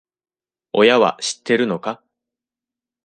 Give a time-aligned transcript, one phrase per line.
[0.73, 2.01] 親は知ってるのか？